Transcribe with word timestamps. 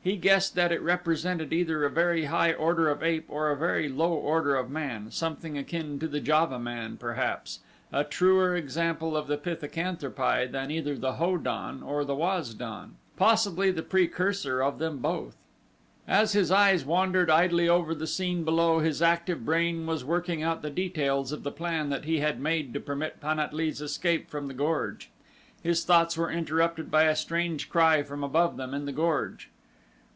He 0.00 0.16
guessed 0.16 0.54
that 0.54 0.72
it 0.72 0.80
represented 0.80 1.52
either 1.52 1.84
a 1.84 1.90
very 1.90 2.24
high 2.24 2.54
order 2.54 2.88
of 2.88 3.02
ape 3.02 3.26
or 3.28 3.50
a 3.50 3.56
very 3.58 3.90
low 3.90 4.14
order 4.14 4.56
of 4.56 4.70
man 4.70 5.10
something 5.10 5.58
akin 5.58 5.98
to 5.98 6.08
the 6.08 6.18
Java 6.18 6.58
man, 6.58 6.96
perhaps; 6.96 7.58
a 7.92 8.04
truer 8.04 8.56
example 8.56 9.14
of 9.14 9.26
the 9.26 9.36
pithecanthropi 9.36 10.46
than 10.50 10.70
either 10.70 10.96
the 10.96 11.16
Ho 11.16 11.36
don 11.36 11.82
or 11.82 12.06
the 12.06 12.14
Waz 12.14 12.54
don; 12.54 12.94
possibly 13.18 13.70
the 13.70 13.82
precursor 13.82 14.62
of 14.62 14.78
them 14.78 14.96
both. 14.96 15.36
As 16.06 16.32
his 16.32 16.50
eyes 16.50 16.86
wandered 16.86 17.28
idly 17.28 17.68
over 17.68 17.94
the 17.94 18.06
scene 18.06 18.44
below 18.44 18.78
his 18.78 19.02
active 19.02 19.44
brain 19.44 19.84
was 19.84 20.06
working 20.06 20.42
out 20.42 20.62
the 20.62 20.70
details 20.70 21.32
of 21.32 21.42
the 21.42 21.52
plan 21.52 21.90
that 21.90 22.06
he 22.06 22.20
had 22.20 22.40
made 22.40 22.72
to 22.72 22.80
permit 22.80 23.20
Pan 23.20 23.38
at 23.38 23.52
lee's 23.52 23.82
escape 23.82 24.30
from 24.30 24.48
the 24.48 24.54
gorge. 24.54 25.10
His 25.62 25.84
thoughts 25.84 26.16
were 26.16 26.30
interrupted 26.30 26.90
by 26.90 27.02
a 27.02 27.14
strange 27.14 27.68
cry 27.68 28.02
from 28.02 28.24
above 28.24 28.56
them 28.56 28.72
in 28.72 28.86
the 28.86 28.92
gorge. 28.92 29.50